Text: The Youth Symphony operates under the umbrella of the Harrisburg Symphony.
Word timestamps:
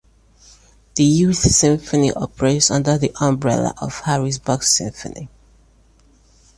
The 0.95 1.03
Youth 1.03 1.37
Symphony 1.37 2.11
operates 2.11 2.71
under 2.71 2.97
the 2.97 3.11
umbrella 3.23 3.75
of 3.79 3.89
the 3.99 4.09
Harrisburg 4.09 4.63
Symphony. 4.63 5.29